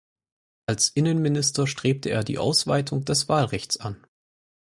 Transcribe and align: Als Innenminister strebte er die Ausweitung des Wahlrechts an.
Als 0.65 0.89
Innenminister 0.89 1.67
strebte 1.67 2.09
er 2.09 2.23
die 2.23 2.39
Ausweitung 2.39 3.05
des 3.05 3.29
Wahlrechts 3.29 3.77
an. 3.77 3.97